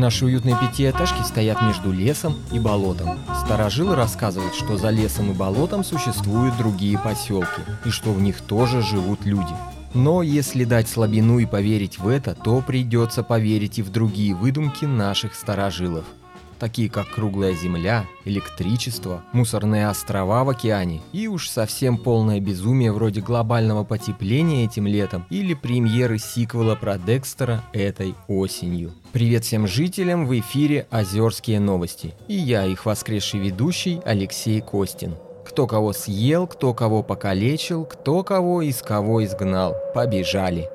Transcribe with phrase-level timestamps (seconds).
[0.00, 3.18] Наши уютные пятиэтажки стоят между лесом и болотом.
[3.44, 8.80] Старожилы рассказывают, что за лесом и болотом существуют другие поселки, и что в них тоже
[8.80, 9.52] живут люди.
[9.92, 14.86] Но если дать слабину и поверить в это, то придется поверить и в другие выдумки
[14.86, 16.06] наших старожилов–
[16.60, 23.20] такие как круглая земля, электричество, мусорные острова в океане и уж совсем полное безумие вроде
[23.20, 28.92] глобального потепления этим летом или премьеры сиквела про Декстера этой осенью.
[29.12, 35.16] Привет всем жителям, в эфире «Озерские новости» и я, их воскресший ведущий Алексей Костин.
[35.46, 39.74] Кто кого съел, кто кого покалечил, кто кого из кого изгнал.
[39.94, 40.68] Побежали.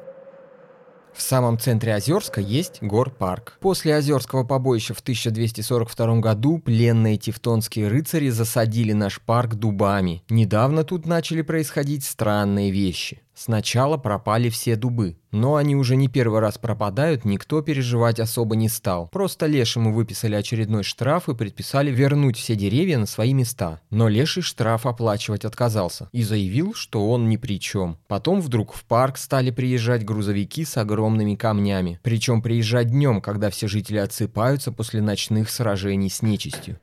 [1.15, 3.57] В самом центре Озерска есть гор-парк.
[3.61, 10.23] После Озерского побоища в 1242 году пленные тевтонские рыцари засадили наш парк дубами.
[10.29, 13.21] Недавно тут начали происходить странные вещи.
[13.35, 18.69] Сначала пропали все дубы, но они уже не первый раз пропадают, никто переживать особо не
[18.69, 19.09] стал.
[19.09, 23.81] Просто Лешему выписали очередной штраф и предписали вернуть все деревья на свои места.
[23.89, 27.97] Но Леший штраф оплачивать отказался и заявил, что он ни при чем.
[28.07, 31.99] Потом вдруг в парк стали приезжать грузовики с огромными камнями.
[32.03, 36.79] Причем приезжать днем, когда все жители отсыпаются после ночных сражений с нечистью.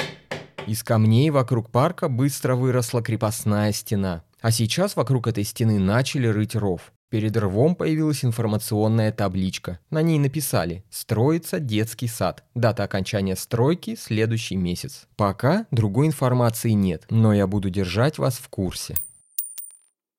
[0.67, 4.23] Из камней вокруг парка быстро выросла крепостная стена.
[4.43, 6.93] А сейчас вокруг этой стены начали рыть ров.
[7.11, 9.79] Перед рвом появилась информационная табличка.
[9.91, 12.43] На ней написали «Строится детский сад.
[12.55, 15.07] Дата окончания стройки– следующий месяц».
[15.17, 18.97] Пока другой информации нет, но я буду держать вас в курсе.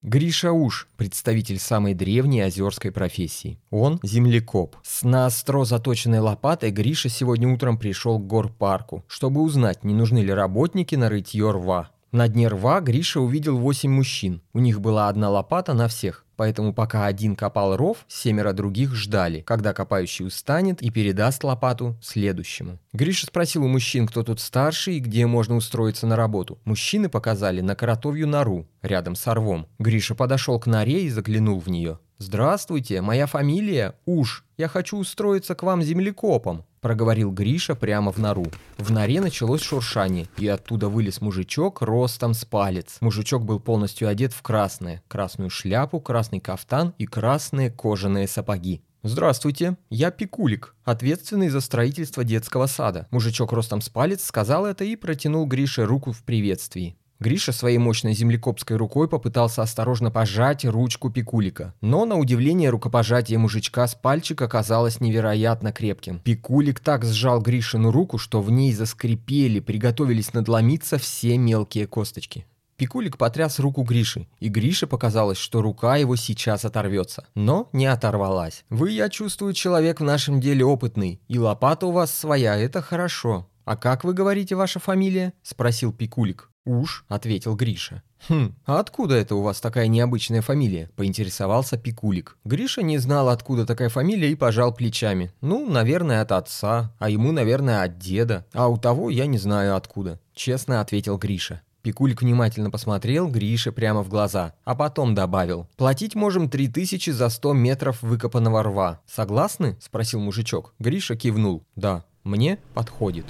[0.03, 3.57] Гриша Уж– представитель самой древней озерской профессии.
[3.71, 4.75] Он– землекоп.
[4.83, 10.31] С наостро заточенной лопатой Гриша сегодня утром пришел к горпарку, чтобы узнать, не нужны ли
[10.31, 11.89] работники на рытье рва.
[12.13, 14.42] На дне рва Гриша увидел восемь мужчин.
[14.55, 16.25] У них была одна лопата на всех.
[16.35, 22.79] Поэтому пока один копал ров, семеро других ждали, когда копающий устанет и передаст лопату следующему.
[22.91, 26.59] Гриша спросил у мужчин, кто тут старший и где можно устроиться на работу.
[26.65, 29.67] Мужчины показали на коротовью нору, рядом с рвом.
[29.79, 31.99] Гриша подошел к норе и заглянул в нее.
[32.19, 34.45] «Здравствуйте, моя фамилия Уж.
[34.57, 38.45] Я хочу устроиться к вам землекопом»,– проговорил Гриша прямо в нору.
[38.77, 42.97] В норе началось шуршание, и оттуда вылез мужичок ростом с палец.
[43.01, 45.01] Мужичок был полностью одет в красное.
[45.07, 48.83] Красную шляпу, красный кафтан и красные кожаные сапоги.
[49.01, 53.07] «Здравствуйте, я Пикулик, ответственный за строительство детского сада».
[53.11, 56.95] Мужичок ростом с палец сказал это и протянул Грише руку в приветствии.
[57.19, 61.73] Гриша своей мощной землекопской рукой попытался осторожно пожать ручку Пикулика.
[61.81, 66.19] Но, на удивление, рукопожатие мужичка с пальчика оказалось невероятно крепким.
[66.19, 72.45] Пикулик так сжал Гришину руку, что в ней заскрипели, приготовились надломиться все мелкие косточки.
[72.77, 77.25] Пикулик потряс руку Гриши, и Грише показалось, что рука его сейчас оторвется.
[77.35, 78.65] Но не оторвалась.
[78.69, 83.47] «Вы, я чувствую, человек в нашем деле опытный, и лопата у вас своя, это хорошо.
[83.65, 86.49] А как вы говорите ваша фамилия?»– спросил Пикулик.
[86.65, 88.03] «Уж»,— ответил Гриша.
[88.29, 92.37] «Хм, а откуда это у вас такая необычная фамилия?»— поинтересовался Пикулик.
[92.45, 95.33] Гриша не знал, откуда такая фамилия, и пожал плечами.
[95.41, 99.75] «Ну, наверное, от отца, а ему, наверное, от деда, а у того я не знаю
[99.75, 101.61] откуда»,— честно ответил Гриша.
[101.83, 105.67] Пикулик внимательно посмотрел Грише прямо в глаза, а потом добавил.
[105.75, 109.01] «Платить можем три тысячи за сто метров выкопанного рва.
[109.05, 110.73] Согласны?»– спросил мужичок.
[110.79, 111.65] Гриша кивнул.
[111.75, 113.25] «Да, мне подходит».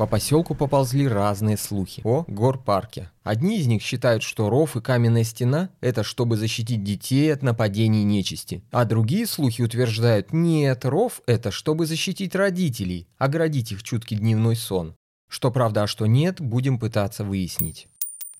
[0.00, 3.10] По поселку поползли разные слухи о горпарке.
[3.22, 8.02] Одни из них считают, что ров и каменная стена– это чтобы защитить детей от нападений
[8.02, 8.62] нечисти.
[8.70, 14.94] А другие слухи утверждают, нет, ров– это чтобы защитить родителей, оградить их чуткий дневной сон.
[15.28, 17.86] Что правда, а что нет, будем пытаться выяснить.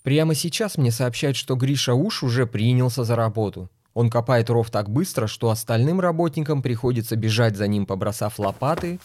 [0.02, 3.68] Прямо сейчас мне сообщают, что Гриша Уш уже принялся за работу.
[3.92, 8.98] Он копает ров так быстро, что остальным работникам приходится бежать за ним, побросав лопаты,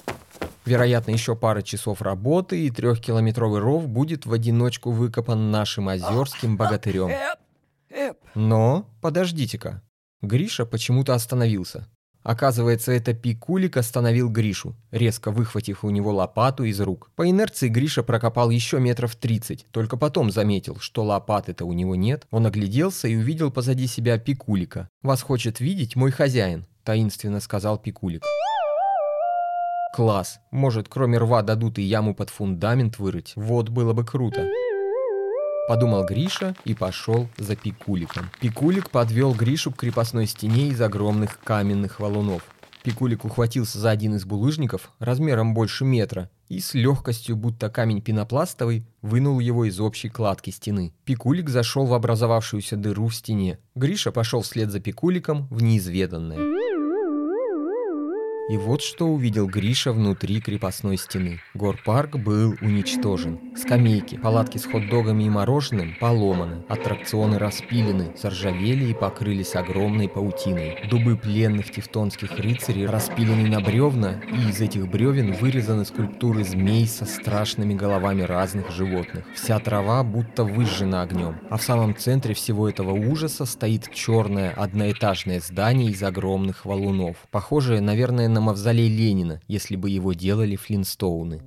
[0.65, 7.11] Вероятно, еще пара часов работы, и трехкилометровый ров будет в одиночку выкопан нашим озерским богатырем.
[8.33, 9.81] Но, подождите-ка.
[10.21, 11.87] Гриша почему-то остановился.
[12.23, 17.11] Оказывается, это Пикулик остановил Гришу, резко выхватив у него лопату из рук.
[17.15, 22.25] По инерции Гриша прокопал еще метров 30, только потом заметил, что лопаты-то у него нет.
[22.31, 24.89] Он огляделся и увидел позади себя Пикулика.
[25.03, 28.23] «Вас хочет видеть мой хозяин»,– таинственно сказал Пикулик.
[29.95, 30.41] Класс.
[30.51, 33.31] Может, кроме рва дадут и яму под фундамент вырыть.
[33.37, 34.45] Вот было бы круто.
[35.69, 38.29] Подумал Гриша и пошел за Пикуликом.
[38.41, 42.43] Пикулик подвел Гришу к крепостной стене из огромных каменных валунов.
[42.83, 48.85] Пикулик ухватился за один из булыжников размером больше метра и с легкостью, будто камень пенопластовый,
[49.01, 50.93] вынул его из общей кладки стены.
[51.05, 53.59] Пикулик зашел в образовавшуюся дыру в стене.
[53.75, 56.74] Гриша пошел вслед за Пикуликом в неизведанное.
[58.47, 61.41] И вот что увидел Гриша внутри крепостной стены.
[61.55, 63.39] Горпарк был уничтожен.
[63.57, 66.63] Скамейки, палатки с хот-догами и мороженым поломаны.
[66.69, 70.87] Аттракционы распилены, заржавели и покрылись огромной паутиной.
[70.91, 77.05] Дубы пленных тевтонских рыцарей распилены на бревна, и из этих бревен вырезаны скульптуры змей со
[77.05, 79.25] страшными головами разных животных.
[79.33, 81.39] Вся трава будто выжжена огнем.
[81.49, 87.17] А в самом центре всего этого ужаса стоит черное одноэтажное здание из огромных валунов.
[87.31, 91.41] Похожее, наверное, на мавзолей Ленина, если бы его делали Флинстоуны.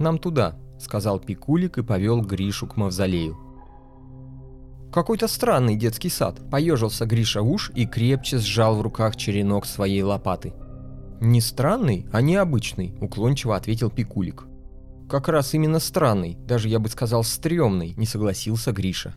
[0.00, 3.38] «Нам туда»,— сказал Пикулик и повел Гришу к мавзолею.
[4.92, 10.52] «Какой-то странный детский сад»,— поежился Гриша уж и крепче сжал в руках черенок своей лопаты.
[11.20, 14.48] «Не странный, а необычный»,— уклончиво ответил Пикулик.
[15.08, 19.14] «Как раз именно странный, даже я бы сказал стрёмный»,— не согласился Гриша.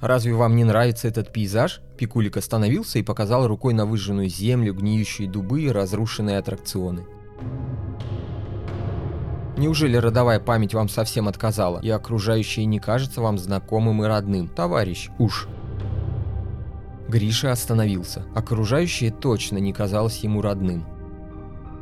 [0.00, 5.28] «Разве вам не нравится этот пейзаж?» Пикулик остановился и показал рукой на выжженную землю, гниющие
[5.28, 7.06] дубы и разрушенные аттракционы.
[9.56, 15.10] Неужели родовая память вам совсем отказала, и окружающее не кажется вам знакомым и родным, товарищ
[15.18, 15.46] уж?
[17.08, 18.24] Гриша остановился.
[18.34, 20.84] Окружающее точно не казалось ему родным.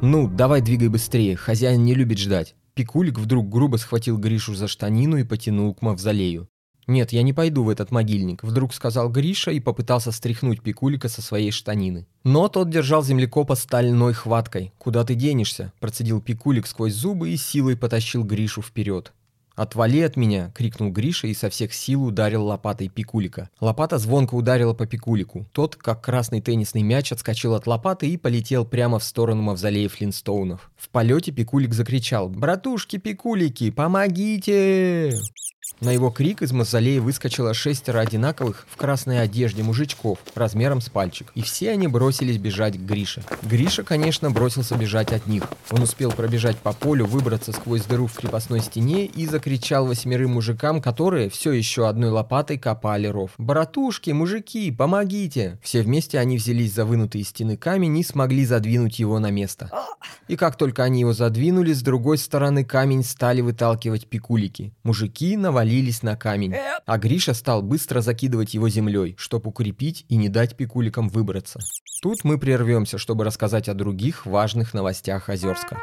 [0.03, 2.57] «Ну, давай двигай быстрее, хозяин не любит ждать».
[2.75, 6.49] Пикулик вдруг грубо схватил Гришу за штанину и потянул к мавзолею.
[6.87, 11.23] «Нет, я не пойду в этот могильник»,— вдруг сказал Гриша и попытался стряхнуть Пикулика со
[11.23, 12.07] своей штанины.
[12.25, 14.73] Но тот держал землекопа стальной хваткой.
[14.79, 19.13] «Куда ты денешься?»— процедил Пикулик сквозь зубы и силой потащил Гришу вперед.
[19.55, 23.51] «Отвали от меня!»— крикнул Гриша и со всех сил ударил лопатой Пикулика.
[23.61, 25.47] Лопата звонко ударила по Пикулику.
[25.53, 30.71] Тот, как красный теннисный мяч, отскочил от лопаты и полетел прямо в сторону мавзолея Флинстоунов.
[30.77, 35.21] В полете Пикулик закричал «Братушки-пикулики, помогите!»
[35.83, 41.31] На его крик из мавзолея выскочило шестеро одинаковых в красной одежде мужичков размером с пальчик,
[41.35, 43.23] и все они бросились бежать к Грише.
[43.43, 45.45] Гриша, конечно, бросился бежать от них.
[45.71, 50.83] Он успел пробежать по полю, выбраться сквозь дыру в крепостной стене и закричал восьмерым мужикам,
[50.83, 53.31] которые все еще одной лопатой копали ров.
[53.39, 59.19] «Братушки, мужики, помогите!» Все вместе они взялись за вынутые стены камень и смогли задвинуть его
[59.21, 59.71] на место.
[60.27, 64.73] И как только они его задвинули, с другой стороны камень стали выталкивать пикулики.
[64.83, 66.55] Мужики навалили навалились на камень,
[66.87, 71.61] а Гриша стал быстро закидывать его землей, чтобы укрепить и не дать пикуликам выбраться.
[72.03, 75.79] Тут мы прервемся, чтобы рассказать о других важных новостях Озерска.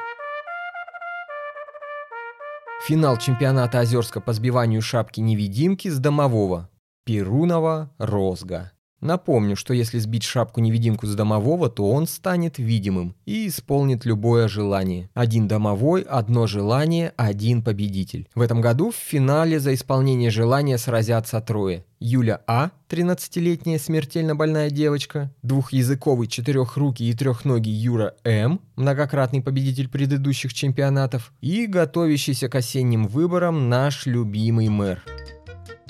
[2.87, 6.69] Финал чемпионата Озерска по сбиванию шапки-невидимки с домового.
[7.05, 8.71] Перунова Розга.
[9.01, 15.09] Напомню, что если сбить шапку-невидимку с домового, то он станет видимым и исполнит любое желание.
[15.13, 18.27] Один домовой, одно желание, один победитель.
[18.35, 21.85] В этом году в финале за исполнение желания сразятся трое.
[22.01, 30.53] Юля А, 13-летняя смертельно больная девочка, двухязыковый четырехрукий и трехногий Юра М, многократный победитель предыдущих
[30.53, 35.03] чемпионатов, и готовящийся к осенним выборам наш любимый мэр.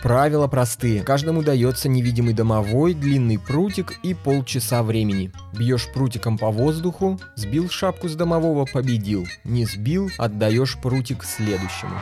[0.01, 1.04] Правила простые.
[1.04, 5.31] Каждому дается невидимый домовой, длинный прутик и полчаса времени.
[5.54, 9.27] Бьешь прутиком по воздуху, сбил шапку с домового, победил.
[9.44, 12.00] Не сбил, отдаешь прутик следующему.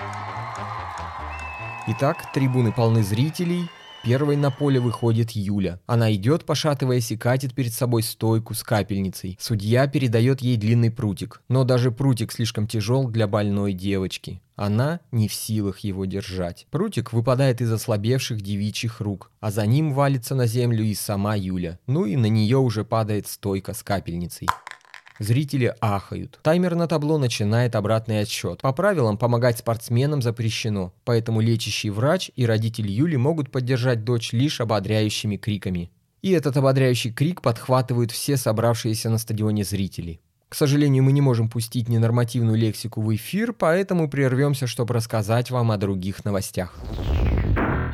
[1.87, 3.67] Итак, трибуны полны зрителей,
[4.03, 5.81] Первой на поле выходит Юля.
[5.85, 9.37] Она идет, пошатываясь, и катит перед собой стойку с капельницей.
[9.37, 11.41] Судья передает ей длинный прутик.
[11.49, 14.41] Но даже прутик слишком тяжел для больной девочки.
[14.57, 16.65] Она не в силах его держать.
[16.71, 21.77] Прутик выпадает из ослабевших девичьих рук, а за ним валится на землю и сама Юля.
[21.85, 24.47] Ну и на нее уже падает стойка с капельницей.
[25.19, 26.39] Зрители ахают.
[26.41, 28.61] Таймер на табло начинает обратный отсчет.
[28.61, 34.59] По правилам помогать спортсменам запрещено, поэтому лечащий врач и родитель Юли могут поддержать дочь лишь
[34.59, 35.91] ободряющими криками.
[36.23, 40.19] И этот ободряющий крик подхватывают все собравшиеся на стадионе зрители.
[40.49, 45.71] К сожалению, мы не можем пустить ненормативную лексику в эфир, поэтому прервемся, чтобы рассказать вам
[45.71, 46.73] о других новостях.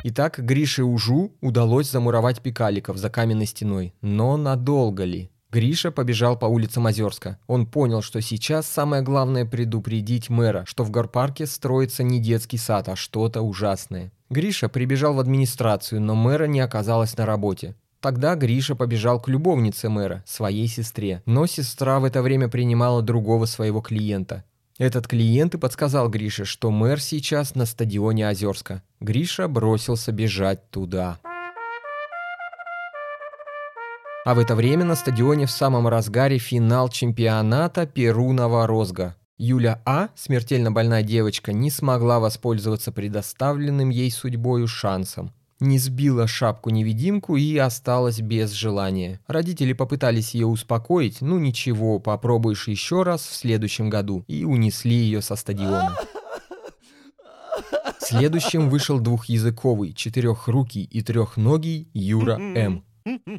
[0.04, 3.94] Итак, Грише Ужу удалось замуровать пикаликов за каменной стеной.
[4.02, 5.30] Но надолго ли?
[5.50, 7.38] Гриша побежал по улицам Озерска.
[7.46, 12.88] Он понял, что сейчас самое главное предупредить мэра, что в горпарке строится не детский сад,
[12.88, 14.12] а что-то ужасное.
[14.30, 17.76] Гриша прибежал в администрацию, но мэра не оказалось на работе.
[18.04, 21.22] Тогда Гриша побежал к любовнице мэра, своей сестре.
[21.24, 24.44] Но сестра в это время принимала другого своего клиента.
[24.76, 28.82] Этот клиент и подсказал Грише, что мэр сейчас на стадионе Озерска.
[29.00, 31.18] Гриша бросился бежать туда.
[34.26, 39.16] А в это время на стадионе в самом разгаре финал чемпионата Перунова розга.
[39.38, 45.32] Юля А, смертельно больная девочка, не смогла воспользоваться предоставленным ей судьбою шансом.
[45.60, 49.20] Не сбила шапку-невидимку и осталась без желания.
[49.26, 55.22] Родители попытались ее успокоить, ну ничего, попробуешь еще раз в следующем году, и унесли ее
[55.22, 55.96] со стадиона.
[57.98, 62.84] Следующим вышел двухязыковый, четырехрукий и трехногий Юра М.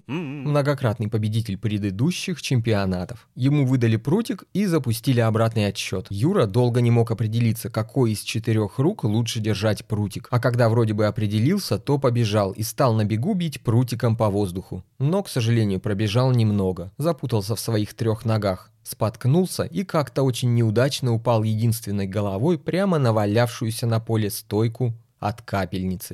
[0.07, 3.27] Многократный победитель предыдущих чемпионатов.
[3.35, 6.05] Ему выдали прутик и запустили обратный отсчет.
[6.09, 10.27] Юра долго не мог определиться, какой из четырех рук лучше держать прутик.
[10.29, 14.83] А когда вроде бы определился, то побежал и стал на бегу бить прутиком по воздуху.
[14.99, 16.91] Но, к сожалению, пробежал немного.
[16.97, 23.13] Запутался в своих трех ногах споткнулся и как-то очень неудачно упал единственной головой прямо на
[23.13, 26.13] валявшуюся на поле стойку от капельницы.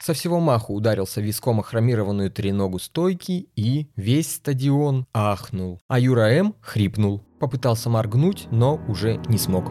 [0.00, 5.78] Со всего маху ударился виском о хромированную треногу стойки и весь стадион ахнул.
[5.88, 7.22] А Юра М хрипнул.
[7.38, 9.70] Попытался моргнуть, но уже не смог.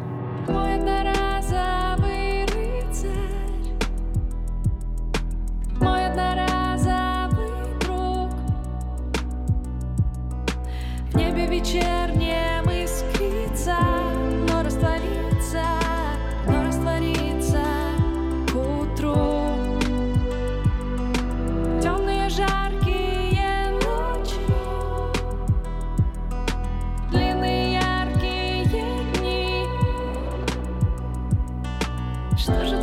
[32.50, 32.79] что же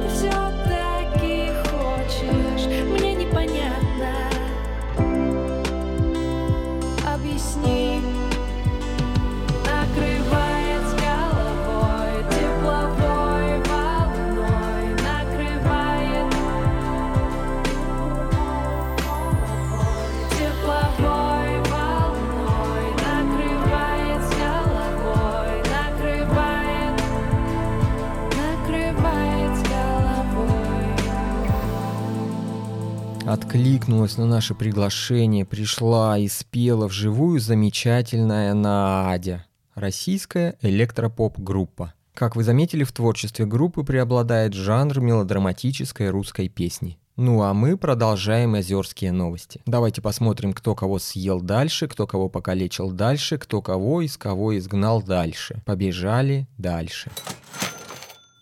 [33.57, 41.95] откликнулась на наше приглашение, пришла и спела вживую замечательная Надя, российская электропоп-группа.
[42.13, 46.99] Как вы заметили, в творчестве группы преобладает жанр мелодраматической русской песни.
[47.17, 49.63] Ну а мы продолжаем озерские новости.
[49.65, 55.03] Давайте посмотрим, кто кого съел дальше, кто кого покалечил дальше, кто кого из кого изгнал
[55.03, 55.63] дальше.
[55.65, 57.11] Побежали дальше.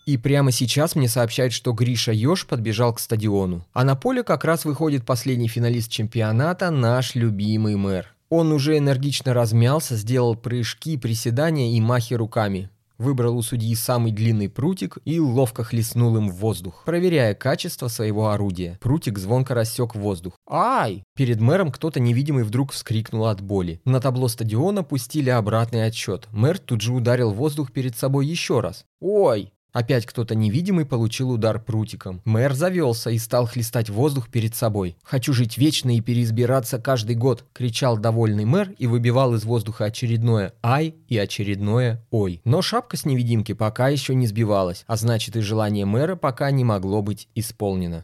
[0.05, 3.65] И прямо сейчас мне сообщают, что Гриша Ёж подбежал к стадиону.
[3.73, 8.13] А на поле как раз выходит последний финалист чемпионата, наш любимый мэр.
[8.29, 12.69] Он уже энергично размялся, сделал прыжки, приседания и махи руками.
[12.97, 18.29] Выбрал у судьи самый длинный прутик и ловко хлестнул им в воздух, проверяя качество своего
[18.29, 18.77] орудия.
[18.81, 20.33] Прутик звонко рассек воздух.
[20.49, 23.81] «Ай!» Перед мэром кто-то невидимый вдруг вскрикнул от боли.
[23.83, 26.27] На табло стадиона пустили обратный отчет.
[26.31, 28.85] Мэр тут же ударил воздух перед собой еще раз.
[29.01, 32.21] «Ой!» Опять кто-то невидимый получил удар прутиком.
[32.23, 34.95] Мэр завелся и стал хлестать воздух перед собой.
[35.03, 40.53] «Хочу жить вечно и переизбираться каждый год!»– кричал довольный мэр и выбивал из воздуха очередное
[40.63, 42.39] «ай» и очередное «ой».
[42.45, 46.63] Но шапка с невидимки пока еще не сбивалась, а значит и желание мэра пока не
[46.63, 48.01] могло быть исполнено.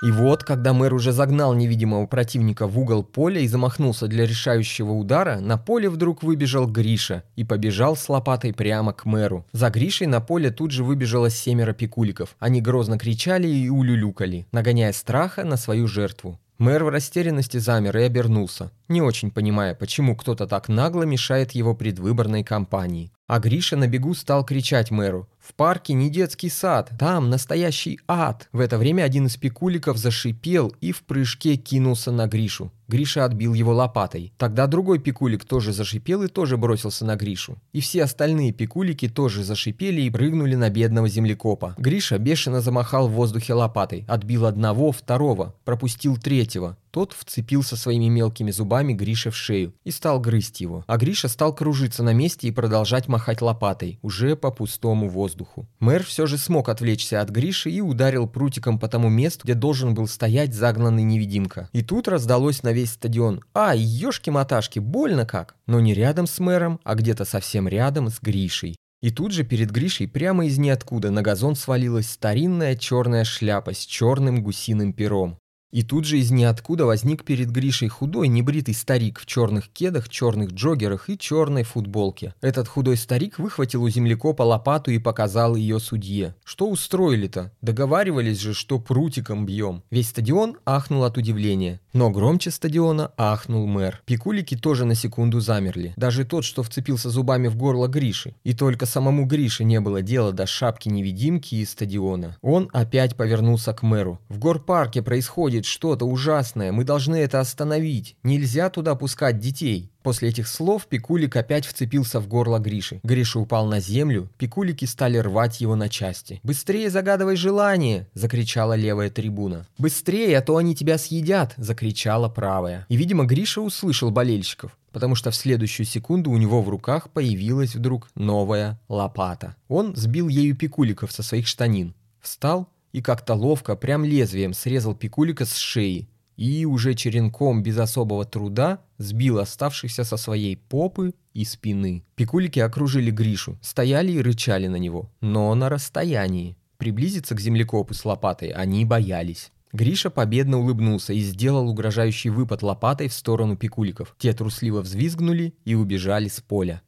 [0.00, 4.92] И вот, когда мэр уже загнал невидимого противника в угол поля и замахнулся для решающего
[4.92, 9.44] удара, на поле вдруг выбежал Гриша и побежал с лопатой прямо к мэру.
[9.50, 12.36] За Гришей на поле тут же выбежало семеро пикуликов.
[12.38, 16.38] Они грозно кричали и улюлюкали, нагоняя страха на свою жертву.
[16.58, 21.72] Мэр в растерянности замер и обернулся, не очень понимая, почему кто-то так нагло мешает его
[21.72, 23.12] предвыборной кампании.
[23.28, 28.48] А Гриша на бегу стал кричать мэру в парке не детский сад, там настоящий ад.
[28.52, 32.70] В это время один из пикуликов зашипел и в прыжке кинулся на Гришу.
[32.86, 34.32] Гриша отбил его лопатой.
[34.36, 37.58] Тогда другой пикулик тоже зашипел и тоже бросился на Гришу.
[37.72, 41.74] И все остальные пикулики тоже зашипели и прыгнули на бедного землекопа.
[41.78, 46.76] Гриша бешено замахал в воздухе лопатой, отбил одного, второго, пропустил третьего.
[46.90, 50.84] Тот вцепился своими мелкими зубами Грише в шею и стал грызть его.
[50.86, 55.68] А Гриша стал кружиться на месте и продолжать махать лопатой, уже по пустому воздуху.
[55.80, 59.94] Мэр все же смог отвлечься от Гриши и ударил прутиком по тому месту, где должен
[59.94, 61.68] был стоять загнанный невидимка.
[61.72, 66.80] И тут раздалось на весь стадион «Ай, ёшки-маташки, больно как!» Но не рядом с мэром,
[66.84, 68.76] а где-то совсем рядом с Гришей.
[69.00, 73.86] И тут же перед Гришей прямо из ниоткуда на газон свалилась старинная черная шляпа с
[73.86, 75.38] черным гусиным пером.
[75.70, 80.52] И тут же из ниоткуда возник перед Гришей худой, небритый старик в черных кедах, черных
[80.52, 82.34] джоггерах и черной футболке.
[82.40, 86.34] Этот худой старик выхватил у землекопа лопату и показал ее судье.
[86.42, 87.52] Что устроили-то?
[87.60, 89.82] Договаривались же, что прутиком бьем.
[89.90, 91.80] Весь стадион ахнул от удивления.
[91.92, 94.00] Но громче стадиона ахнул мэр.
[94.06, 95.92] Пикулики тоже на секунду замерли.
[95.96, 98.34] Даже тот, что вцепился зубами в горло Гриши.
[98.44, 102.36] И только самому Грише не было дела до шапки-невидимки и стадиона.
[102.40, 104.18] Он опять повернулся к мэру.
[104.28, 108.16] В горпарке происходит происходит что-то ужасное, мы должны это остановить.
[108.22, 109.90] Нельзя туда пускать детей».
[110.02, 113.00] После этих слов Пикулик опять вцепился в горло Гриши.
[113.02, 116.40] Гриша упал на землю, Пикулики стали рвать его на части.
[116.42, 119.66] «Быстрее загадывай желание!»– закричала левая трибуна.
[119.78, 122.86] «Быстрее, а то они тебя съедят!»– закричала правая.
[122.88, 127.76] И, видимо, Гриша услышал болельщиков потому что в следующую секунду у него в руках появилась
[127.76, 129.54] вдруг новая лопата.
[129.68, 135.44] Он сбил ею пикуликов со своих штанин, встал и как-то ловко, прям лезвием срезал пикулика
[135.44, 142.04] с шеи и уже черенком без особого труда сбил оставшихся со своей попы и спины.
[142.14, 146.56] Пикулики окружили Гришу, стояли и рычали на него, но на расстоянии.
[146.76, 149.50] Приблизиться к землекопу с лопатой они боялись.
[149.72, 154.14] Гриша победно улыбнулся и сделал угрожающий выпад лопатой в сторону пикуликов.
[154.18, 156.82] Те трусливо взвизгнули и убежали с поля.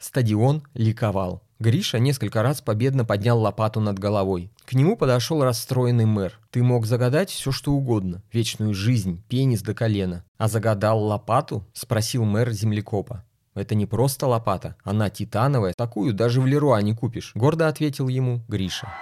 [0.00, 1.45] Стадион ликовал.
[1.58, 4.50] Гриша несколько раз победно поднял лопату над головой.
[4.66, 6.38] К нему подошел расстроенный мэр.
[6.50, 8.22] Ты мог загадать все, что угодно.
[8.32, 10.24] Вечную жизнь, пенис до колена.
[10.36, 11.66] А загадал лопату?
[11.72, 13.24] Спросил мэр землекопа.
[13.54, 17.32] Это не просто лопата, она титановая, такую даже в Леруа не купишь.
[17.34, 18.92] Гордо ответил ему Гриша.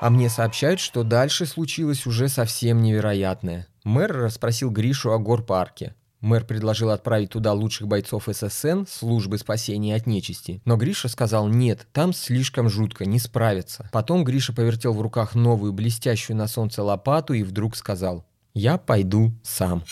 [0.00, 3.66] А мне сообщают, что дальше случилось уже совсем невероятное.
[3.84, 5.94] Мэр расспросил Гришу о горпарке.
[6.20, 10.60] Мэр предложил отправить туда лучших бойцов ССН, службы спасения от нечисти.
[10.64, 13.88] Но Гриша сказал нет, там слишком жутко, не справится.
[13.92, 19.32] Потом Гриша повертел в руках новую блестящую на солнце лопату и вдруг сказал «Я пойду
[19.44, 19.84] сам».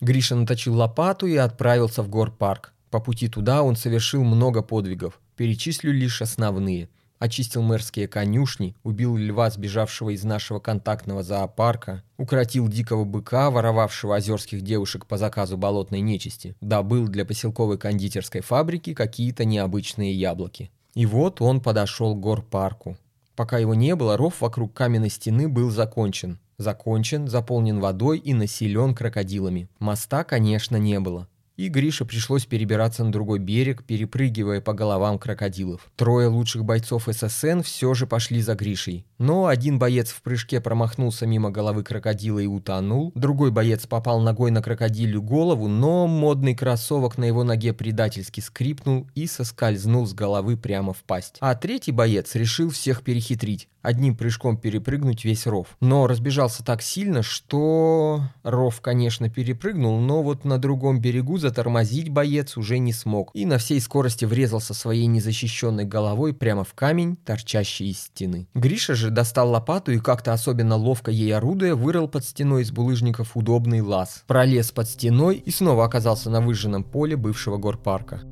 [0.00, 2.72] Гриша наточил лопату и отправился в горпарк.
[2.90, 5.20] По пути туда он совершил много подвигов.
[5.36, 6.88] Перечислю лишь основные–
[7.24, 14.60] очистил мэрские конюшни, убил льва, сбежавшего из нашего контактного зоопарка, укротил дикого быка, воровавшего озерских
[14.60, 20.70] девушек по заказу болотной нечисти, добыл для поселковой кондитерской фабрики какие-то необычные яблоки.
[20.94, 22.96] И вот он подошел к горпарку.
[23.34, 26.38] Пока его не было, ров вокруг каменной стены был закончен.
[26.58, 29.68] Закончен, заполнен водой и населен крокодилами.
[29.80, 35.90] Моста, конечно, не было и Грише пришлось перебираться на другой берег, перепрыгивая по головам крокодилов.
[35.96, 39.06] Трое лучших бойцов ССН все же пошли за Гришей.
[39.18, 44.50] Но один боец в прыжке промахнулся мимо головы крокодила и утонул, другой боец попал ногой
[44.50, 50.56] на крокодилю голову, но модный кроссовок на его ноге предательски скрипнул и соскользнул с головы
[50.56, 51.36] прямо в пасть.
[51.40, 55.76] А третий боец решил всех перехитрить одним прыжком перепрыгнуть весь ров.
[55.80, 58.22] Но разбежался так сильно, что...
[58.42, 63.58] Ров, конечно, перепрыгнул, но вот на другом берегу затормозить боец уже не смог и на
[63.58, 68.48] всей скорости врезался своей незащищенной головой прямо в камень, торчащий из стены.
[68.54, 73.36] Гриша же достал лопату и как-то особенно ловко ей орудуя вырыл под стеной из булыжников
[73.36, 74.24] удобный лаз.
[74.26, 78.22] Пролез под стеной и снова оказался на выжженном поле бывшего горпарка.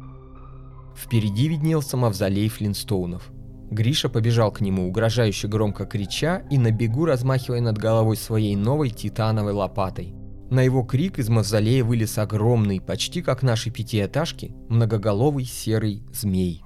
[0.97, 3.31] Впереди виднелся мавзолей Флинстоунов.
[3.73, 8.91] Гриша побежал к нему, угрожающе громко крича и на бегу размахивая над головой своей новой
[8.91, 10.15] титановой лопатой.
[10.51, 16.63] На его крик из мавзолея вылез огромный, почти как наши пятиэтажки, многоголовый серый змей.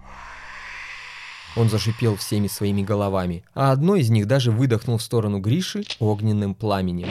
[1.57, 6.57] Он зашипел всеми своими головами, а одной из них даже выдохнул в сторону Гриши огненным
[6.57, 7.09] пламенем.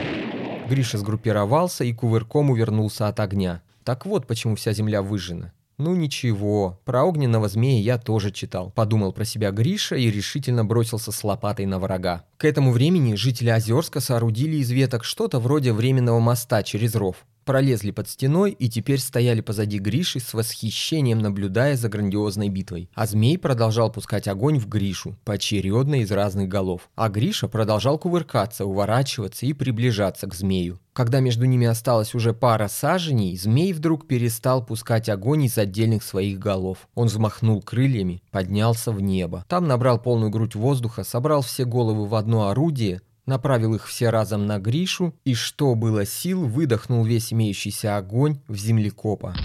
[0.67, 3.61] Гриша сгруппировался и кувырком увернулся от огня.
[3.85, 5.53] Так вот почему вся земля выжжена.
[5.77, 11.11] «Ну ничего, про огненного змея я тоже читал»,– подумал про себя Гриша и решительно бросился
[11.11, 12.23] с лопатой на врага.
[12.37, 17.91] К этому времени жители Озерска соорудили из веток что-то вроде временного моста через ров пролезли
[17.91, 22.89] под стеной и теперь стояли позади Гриши с восхищением наблюдая за грандиозной битвой.
[22.93, 26.89] А змей продолжал пускать огонь в Гришу, поочередно из разных голов.
[26.95, 30.79] А Гриша продолжал кувыркаться, уворачиваться и приближаться к змею.
[30.95, 36.39] Когда между ними осталась уже пара саженей, змей вдруг перестал пускать огонь из отдельных своих
[36.39, 36.87] голов.
[36.95, 39.43] Он взмахнул крыльями, поднялся в небо.
[39.49, 44.45] Там набрал полную грудь воздуха, собрал все головы в одно орудие, направил их все разом
[44.45, 49.35] на Гришу и, что было сил, выдохнул весь имеющийся огонь в землекопа.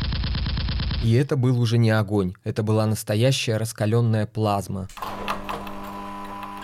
[1.03, 4.89] И это был уже не огонь, это была настоящая раскаленная плазма.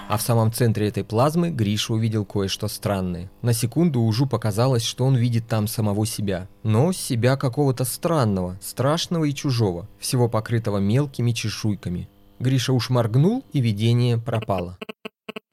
[0.08, 3.30] А в самом центре этой плазмы Гриша увидел кое-что странное.
[3.42, 6.48] На секунду Ужу показалось, что он видит там самого себя.
[6.62, 12.08] Но себя какого-то странного, страшного и чужого, всего покрытого мелкими чешуйками.
[12.38, 14.78] Гриша уж моргнул, и видение пропало.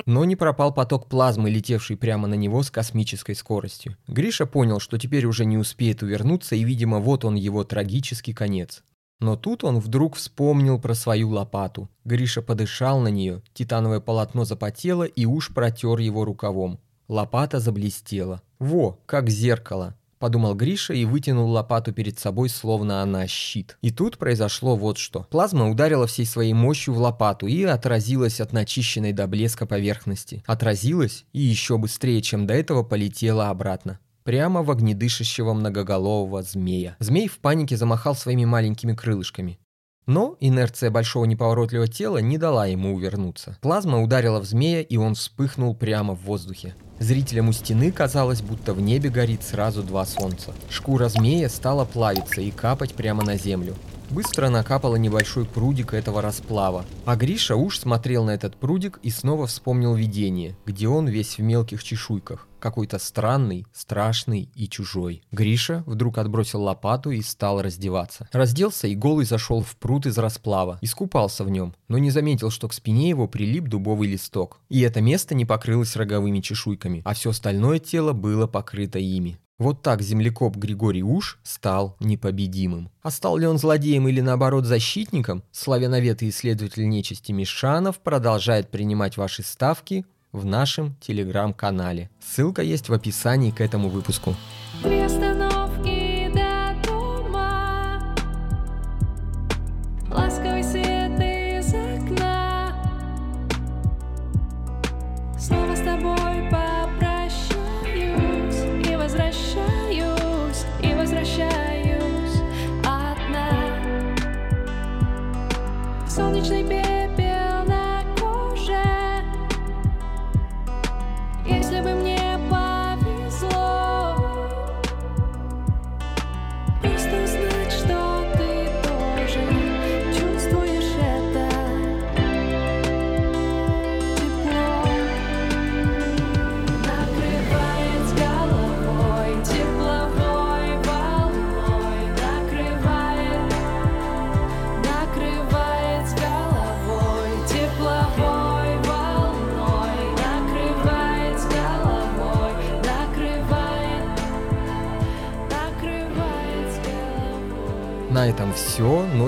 [0.05, 3.97] Но не пропал поток плазмы, летевший прямо на него с космической скоростью.
[4.07, 8.83] Гриша понял, что теперь уже не успеет увернуться, и, видимо, вот он его трагический конец.
[9.19, 11.89] Но тут он вдруг вспомнил про свою лопату.
[12.03, 16.79] Гриша подышал на нее, титановое полотно запотело и уж протер его рукавом.
[17.07, 18.41] Лопата заблестела.
[18.59, 23.77] Во, как зеркало подумал Гриша и вытянул лопату перед собой, словно она щит.
[23.81, 25.27] И тут произошло вот что.
[25.29, 30.41] Плазма ударила всей своей мощью в лопату и отразилась от начищенной до блеска поверхности.
[30.45, 36.95] Отразилась и еще быстрее, чем до этого, полетела обратно прямо в огнедышащего многоголового змея.
[36.99, 39.59] Змей в панике замахал своими маленькими крылышками.
[40.05, 43.57] Но инерция большого неповоротливого тела не дала ему увернуться.
[43.61, 46.75] Плазма ударила в змея, и он вспыхнул прямо в воздухе.
[46.99, 50.53] Зрителям у стены казалось, будто в небе горит сразу два солнца.
[50.69, 53.75] Шкура змея стала плавиться и капать прямо на землю.
[54.09, 56.85] Быстро накапало небольшой прудик этого расплава.
[57.05, 61.41] А Гриша уж смотрел на этот прудик и снова вспомнил видение, где он весь в
[61.41, 65.21] мелких чешуйках какой-то странный, страшный и чужой.
[65.33, 68.29] Гриша вдруг отбросил лопату и стал раздеваться.
[68.31, 70.79] Разделся и голый зашел в пруд из расплава.
[70.81, 74.61] Искупался в нем, но не заметил, что к спине его прилип дубовый листок.
[74.69, 79.37] И это место не покрылось роговыми чешуйками, а все остальное тело было покрыто ими.
[79.59, 82.89] Вот так землекоп Григорий Уж стал непобедимым.
[83.01, 89.15] А стал ли он злодеем или наоборот защитником, славяновед и исследователь нечисти Мишанов продолжает принимать
[89.15, 92.09] ваши ставки в нашем телеграм-канале.
[92.19, 94.35] Ссылка есть в описании к этому выпуску.
[94.81, 95.02] Снова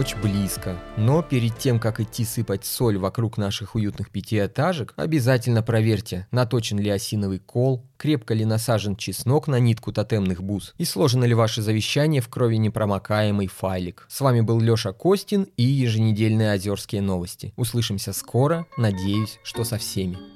[0.06, 0.78] ночь близко.
[0.98, 6.90] Но перед тем, как идти сыпать соль вокруг наших уютных пятиэтажек, обязательно проверьте, наточен ли
[6.92, 12.22] осиновый кол, крепко ли насажен чеснок на нитку тотемных бус и сложено ли ваше завещание
[12.22, 14.06] в крови непромокаемый файлик.
[14.08, 17.54] С вами был Лёша Костин и еженедельные Озерские новости.
[17.56, 20.35] Услышимся скоро, надеюсь, что со всеми.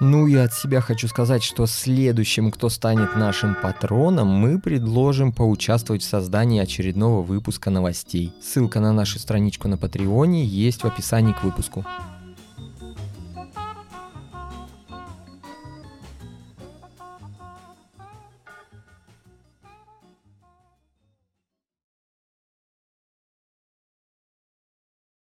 [0.00, 6.00] Ну и от себя хочу сказать, что следующим, кто станет нашим патроном, мы предложим поучаствовать
[6.02, 8.32] в создании очередного выпуска новостей.
[8.42, 11.84] Ссылка на нашу страничку на Патреоне есть в описании к выпуску.